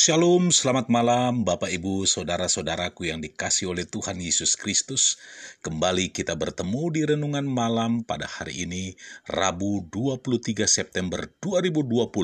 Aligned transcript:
Shalom, 0.00 0.48
selamat 0.48 0.88
malam 0.88 1.44
Bapak 1.44 1.68
Ibu, 1.68 2.08
Saudara-saudaraku 2.08 3.12
yang 3.12 3.20
dikasih 3.20 3.68
oleh 3.68 3.84
Tuhan 3.84 4.16
Yesus 4.16 4.56
Kristus. 4.56 5.20
Kembali 5.60 6.08
kita 6.08 6.40
bertemu 6.40 6.82
di 6.88 7.00
Renungan 7.04 7.44
Malam 7.44 8.00
pada 8.08 8.24
hari 8.24 8.64
ini, 8.64 8.96
Rabu 9.28 9.84
23 9.92 10.64
September 10.64 11.28
2020. 11.44 12.16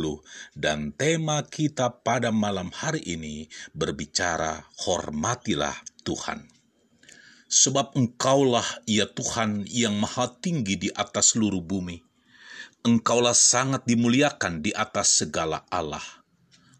Dan 0.57 0.97
tema 0.97 1.45
kita 1.45 2.01
pada 2.01 2.33
malam 2.33 2.73
hari 2.73 3.05
ini 3.05 3.45
berbicara, 3.77 4.73
Hormatilah 4.89 5.77
Tuhan. 6.01 6.49
Sebab 7.45 7.93
engkaulah 7.93 8.89
ya 8.89 9.05
Tuhan 9.05 9.69
yang 9.69 10.01
maha 10.01 10.33
tinggi 10.41 10.81
di 10.81 10.89
atas 10.97 11.37
seluruh 11.37 11.61
bumi. 11.61 12.01
Engkaulah 12.89 13.37
sangat 13.37 13.85
dimuliakan 13.85 14.65
di 14.65 14.73
atas 14.73 15.21
segala 15.21 15.69
Allah 15.69 16.25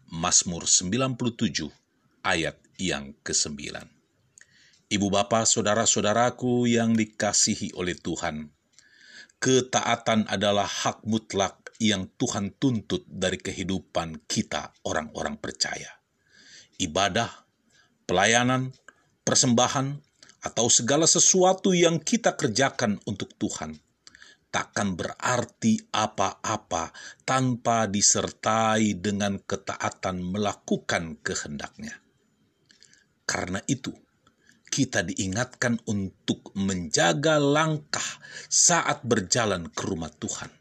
Mazmur 0.07 0.63
97 0.63 1.67
ayat 2.23 2.55
yang 2.79 3.11
ke-9. 3.27 3.75
Ibu 4.87 5.07
bapa 5.11 5.43
saudara-saudaraku 5.43 6.63
yang 6.71 6.95
dikasihi 6.95 7.75
oleh 7.75 7.99
Tuhan, 7.99 8.47
ketaatan 9.43 10.31
adalah 10.31 10.63
hak 10.63 11.03
mutlak 11.03 11.75
yang 11.83 12.07
Tuhan 12.15 12.55
tuntut 12.55 13.03
dari 13.03 13.35
kehidupan 13.35 14.23
kita 14.31 14.71
orang-orang 14.87 15.35
percaya. 15.43 15.99
Ibadah, 16.79 17.27
pelayanan, 18.07 18.71
persembahan, 19.27 19.99
atau 20.47 20.71
segala 20.71 21.03
sesuatu 21.03 21.75
yang 21.75 21.99
kita 21.99 22.39
kerjakan 22.39 23.03
untuk 23.03 23.35
Tuhan– 23.35 23.75
takkan 24.47 24.95
berarti 24.95 25.77
apa-apa 25.91 26.95
tanpa 27.27 27.85
disertai 27.85 28.95
dengan 28.97 29.39
ketaatan 29.43 30.23
melakukan 30.23 31.19
kehendaknya. 31.19 31.99
Karena 33.27 33.59
itu, 33.67 33.91
kita 34.71 35.03
diingatkan 35.03 35.79
untuk 35.87 36.55
menjaga 36.55 37.39
langkah 37.39 38.05
saat 38.47 39.03
berjalan 39.03 39.67
ke 39.67 39.83
rumah 39.83 40.11
Tuhan. 40.15 40.51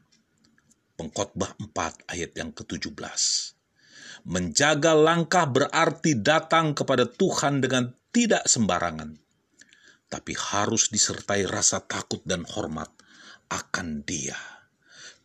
Pengkhotbah 0.97 1.55
4 1.61 2.11
ayat 2.11 2.33
yang 2.35 2.51
ke-17. 2.57 2.99
Menjaga 4.27 4.99
langkah 4.99 5.47
berarti 5.47 6.19
datang 6.19 6.75
kepada 6.75 7.07
Tuhan 7.07 7.63
dengan 7.63 7.95
tidak 8.11 8.49
sembarangan, 8.49 9.15
tapi 10.11 10.35
harus 10.35 10.91
disertai 10.91 11.47
rasa 11.47 11.85
takut 11.85 12.25
dan 12.27 12.43
hormat 12.43 12.91
akan 13.51 14.03
Dia. 14.03 14.37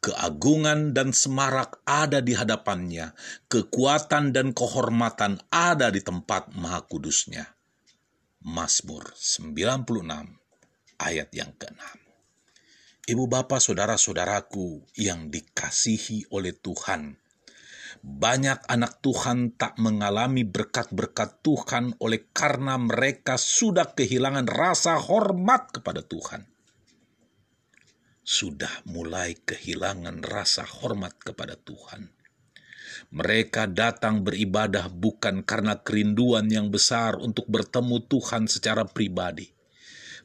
Keagungan 0.02 0.97
dan 0.97 1.14
semarak 1.14 1.86
ada 1.86 2.25
di 2.25 2.33
hadapannya, 2.33 3.14
kekuatan 3.45 4.33
dan 4.33 4.50
kehormatan 4.50 5.38
ada 5.53 5.94
di 5.94 6.02
tempat 6.02 6.49
maha 6.58 6.81
kudusnya. 6.89 7.45
Mazmur 8.42 9.14
96 9.14 10.02
ayat 10.97 11.30
yang 11.30 11.53
ke-6. 11.53 12.02
Ibu 13.14 13.23
bapak 13.30 13.61
saudara-saudaraku 13.61 14.97
yang 14.97 15.30
dikasihi 15.30 16.33
oleh 16.33 16.58
Tuhan, 16.58 17.22
banyak 18.02 18.66
anak 18.66 19.05
Tuhan 19.05 19.53
tak 19.53 19.77
mengalami 19.77 20.42
berkat-berkat 20.42 21.45
Tuhan 21.45 22.02
oleh 22.02 22.33
karena 22.33 22.81
mereka 22.81 23.38
sudah 23.38 23.94
kehilangan 23.94 24.49
rasa 24.49 24.97
hormat 24.97 25.69
kepada 25.77 26.02
Tuhan 26.02 26.51
sudah 28.22 28.86
mulai 28.86 29.33
kehilangan 29.33 30.22
rasa 30.22 30.64
hormat 30.64 31.17
kepada 31.17 31.58
Tuhan. 31.58 32.14
Mereka 33.11 33.72
datang 33.72 34.23
beribadah 34.23 34.88
bukan 34.88 35.44
karena 35.44 35.80
kerinduan 35.81 36.48
yang 36.48 36.70
besar 36.70 37.17
untuk 37.17 37.48
bertemu 37.49 38.04
Tuhan 38.08 38.48
secara 38.48 38.87
pribadi, 38.87 39.49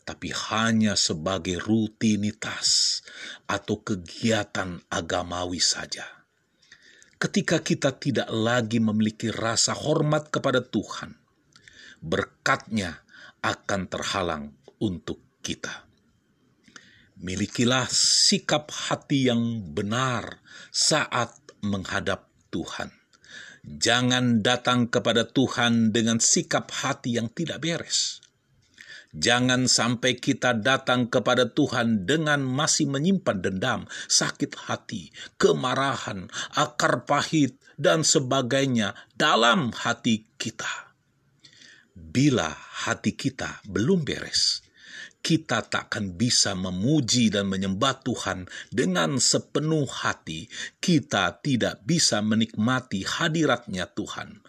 tapi 0.07 0.31
hanya 0.31 0.95
sebagai 0.95 1.59
rutinitas 1.59 3.01
atau 3.49 3.83
kegiatan 3.83 4.83
agamawi 4.87 5.59
saja. 5.59 6.05
Ketika 7.17 7.65
kita 7.65 7.97
tidak 7.97 8.29
lagi 8.29 8.77
memiliki 8.77 9.33
rasa 9.33 9.73
hormat 9.73 10.29
kepada 10.29 10.61
Tuhan, 10.61 11.17
berkatnya 12.05 13.03
akan 13.41 13.89
terhalang 13.89 14.53
untuk 14.85 15.23
kita. 15.41 15.86
Milikilah 17.17 17.89
sikap 17.89 18.69
hati 18.69 19.33
yang 19.33 19.73
benar 19.73 20.45
saat 20.69 21.33
menghadap 21.65 22.29
Tuhan. 22.53 22.93
Jangan 23.65 24.45
datang 24.45 24.93
kepada 24.93 25.25
Tuhan 25.25 25.97
dengan 25.97 26.21
sikap 26.21 26.69
hati 26.69 27.17
yang 27.17 27.33
tidak 27.33 27.65
beres. 27.65 28.21
Jangan 29.17 29.65
sampai 29.65 30.21
kita 30.21 30.53
datang 30.61 31.09
kepada 31.09 31.49
Tuhan 31.49 32.05
dengan 32.05 32.45
masih 32.45 32.85
menyimpan 32.85 33.41
dendam, 33.41 33.81
sakit 34.13 34.69
hati, 34.69 35.09
kemarahan, 35.41 36.29
akar 36.53 37.09
pahit, 37.09 37.57
dan 37.81 38.05
sebagainya 38.05 38.93
dalam 39.17 39.73
hati 39.73 40.29
kita. 40.37 40.93
Bila 41.97 42.53
hati 42.85 43.17
kita 43.17 43.65
belum 43.65 44.05
beres, 44.05 44.66
kita 45.27 45.67
takkan 45.67 46.15
bisa 46.15 46.55
memuji 46.55 47.35
dan 47.35 47.51
menyembah 47.51 47.99
Tuhan 48.07 48.47
dengan 48.71 49.19
sepenuh 49.19 49.91
hati. 49.91 50.47
Kita 50.79 51.43
tidak 51.43 51.83
bisa 51.83 52.23
menikmati 52.23 53.03
hadiratnya 53.03 53.91
Tuhan. 53.91 54.47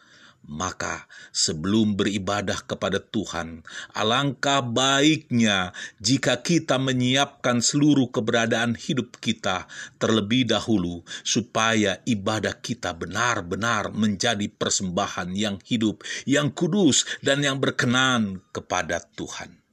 Maka 0.48 1.10
sebelum 1.34 1.98
beribadah 2.00 2.64
kepada 2.64 3.02
Tuhan, 3.02 3.68
alangkah 3.92 4.64
baiknya 4.64 5.76
jika 6.00 6.40
kita 6.46 6.80
menyiapkan 6.80 7.60
seluruh 7.60 8.14
keberadaan 8.14 8.78
hidup 8.78 9.18
kita 9.20 9.68
terlebih 10.00 10.48
dahulu 10.48 11.04
supaya 11.26 12.00
ibadah 12.08 12.54
kita 12.64 12.96
benar-benar 12.96 13.92
menjadi 13.92 14.48
persembahan 14.48 15.34
yang 15.36 15.58
hidup, 15.68 16.06
yang 16.24 16.54
kudus 16.54 17.04
dan 17.20 17.44
yang 17.44 17.60
berkenan 17.60 18.40
kepada 18.56 19.04
Tuhan. 19.20 19.67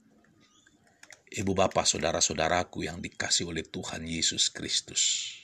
Ibu 1.35 1.51
bapak 1.51 1.83
saudara-saudaraku 1.83 2.87
yang 2.87 3.03
dikasih 3.03 3.51
oleh 3.51 3.67
Tuhan 3.67 4.07
Yesus 4.07 4.47
Kristus. 4.55 5.35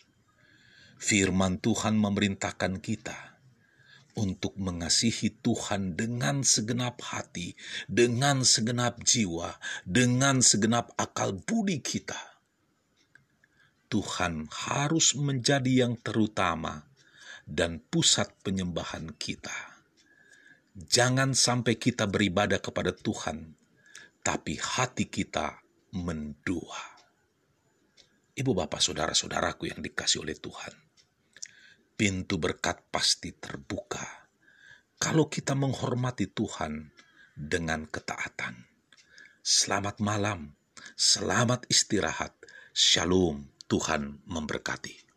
Firman 0.95 1.59
Tuhan 1.59 1.99
memerintahkan 1.99 2.79
kita 2.79 3.35
untuk 4.15 4.55
mengasihi 4.55 5.35
Tuhan 5.43 5.99
dengan 5.99 6.47
segenap 6.47 6.95
hati, 7.03 7.59
dengan 7.91 8.47
segenap 8.47 9.03
jiwa, 9.03 9.59
dengan 9.83 10.39
segenap 10.39 10.95
akal 10.95 11.35
budi 11.35 11.83
kita. 11.83 12.39
Tuhan 13.91 14.47
harus 14.47 15.11
menjadi 15.19 15.83
yang 15.83 15.99
terutama 15.99 16.87
dan 17.43 17.83
pusat 17.83 18.31
penyembahan 18.47 19.11
kita. 19.19 19.75
Jangan 20.71 21.35
sampai 21.35 21.75
kita 21.75 22.07
beribadah 22.07 22.63
kepada 22.63 22.95
Tuhan, 22.95 23.59
tapi 24.23 24.55
hati 24.55 25.11
kita 25.11 25.60
mendua. 25.91 26.81
Ibu 28.31 28.51
bapak 28.55 28.79
saudara-saudaraku 28.79 29.71
yang 29.71 29.83
dikasih 29.83 30.23
oleh 30.23 30.39
Tuhan. 30.39 30.73
Pintu 31.99 32.41
berkat 32.41 32.89
pasti 32.89 33.35
terbuka 33.35 34.01
kalau 34.97 35.27
kita 35.27 35.53
menghormati 35.53 36.31
Tuhan 36.31 36.89
dengan 37.35 37.85
ketaatan. 37.85 38.65
Selamat 39.41 39.97
malam, 39.97 40.53
selamat 40.93 41.65
istirahat, 41.69 42.37
shalom, 42.71 43.49
Tuhan 43.65 44.21
memberkati. 44.25 45.10